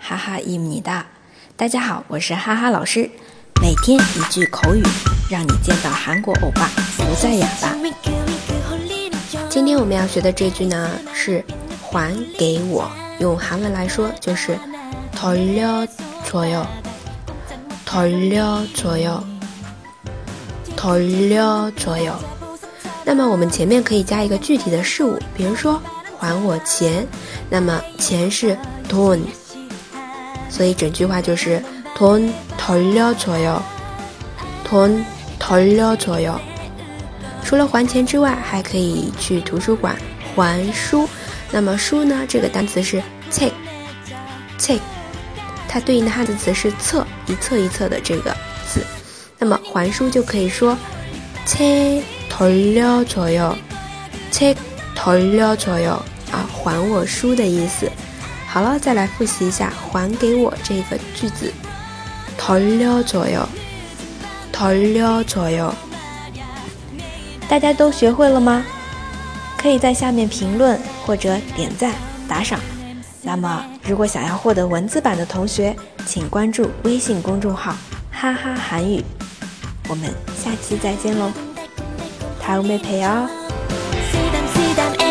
[0.00, 0.82] 哈哈米
[1.56, 3.08] 大家好，我是哈哈老师。
[3.62, 4.82] 每天一句口语，
[5.30, 7.72] 让你见到韩国欧巴不再哑巴。
[9.48, 11.44] 今天我们要学的这句呢，是
[11.80, 12.90] 还给我，
[13.20, 14.58] 用韩文来说就是
[15.14, 15.86] 돌려
[16.28, 16.66] 줘 요，
[17.86, 19.20] 돌려줘 요，
[20.76, 22.14] 돌려줘 요。
[23.04, 25.80] 那么我们前面可以加一个具体的事物，比如说。
[26.18, 27.06] 还我钱，
[27.48, 28.58] 那么钱是
[28.88, 29.20] t o n
[30.50, 31.62] 所以整句话就是
[31.96, 33.60] t o 돈돌려줘요
[34.70, 34.98] ，n
[35.38, 36.38] 돌려줘 요。
[37.44, 39.96] 除了还钱之外，还可以去图书馆
[40.34, 41.08] 还书。
[41.50, 42.26] 那么书呢？
[42.28, 44.80] 这个单词是 take，take，
[45.68, 48.30] 它对应的汉字词是册，一册一册的这个
[48.68, 48.84] 字。
[49.38, 50.76] 那么还书就可以说
[51.46, 53.54] 책돌려줘 요，
[54.32, 54.56] 책。
[54.98, 55.92] 头六左右
[56.32, 57.88] 啊，还我书的意思。
[58.48, 61.52] 好了，再来复习一下“还给我”这个句子。
[62.36, 63.40] 头六左右，
[64.52, 65.72] 头六左右，
[67.48, 68.64] 大家都学会了吗？
[69.56, 71.94] 可以在下面评论或者点赞
[72.26, 72.58] 打赏。
[73.22, 75.74] 那么，如果想要获得文字版的同学，
[76.06, 77.72] 请关注微信公众号
[78.10, 79.00] “哈哈韩语”。
[79.88, 81.30] 我们下期再见喽，
[82.42, 83.30] 台妹陪哦。
[84.78, 85.07] 咱们。